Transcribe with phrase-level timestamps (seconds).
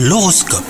[0.00, 0.62] L'horoscope.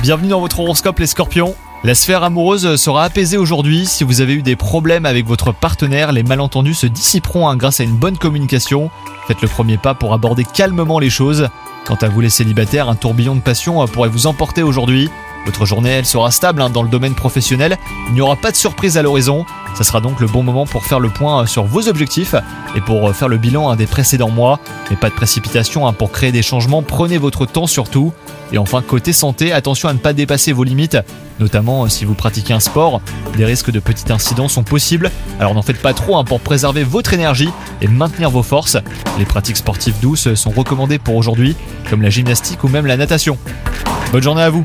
[0.00, 1.56] Bienvenue dans votre horoscope les scorpions.
[1.82, 3.84] La sphère amoureuse sera apaisée aujourd'hui.
[3.84, 7.80] Si vous avez eu des problèmes avec votre partenaire, les malentendus se dissiperont hein, grâce
[7.80, 8.88] à une bonne communication.
[9.26, 11.48] Faites le premier pas pour aborder calmement les choses.
[11.84, 15.10] Quant à vous les célibataires, un tourbillon de passion euh, pourrait vous emporter aujourd'hui.
[15.46, 17.78] Votre journée, elle sera stable hein, dans le domaine professionnel.
[18.08, 19.46] Il n'y aura pas de surprise à l'horizon.
[19.74, 22.34] Ça sera donc le bon moment pour faire le point euh, sur vos objectifs
[22.74, 24.58] et pour euh, faire le bilan hein, des précédents mois.
[24.90, 26.82] Mais pas de précipitation hein, pour créer des changements.
[26.82, 28.12] Prenez votre temps surtout.
[28.52, 30.98] Et enfin, côté santé, attention à ne pas dépasser vos limites,
[31.38, 33.00] notamment euh, si vous pratiquez un sport.
[33.36, 35.12] Des risques de petits incidents sont possibles.
[35.38, 37.50] Alors n'en faites pas trop pour préserver votre énergie
[37.82, 38.78] et maintenir vos forces.
[39.18, 41.54] Les pratiques sportives douces sont recommandées pour aujourd'hui,
[41.88, 43.38] comme la gymnastique ou même la natation.
[44.10, 44.64] Bonne journée à vous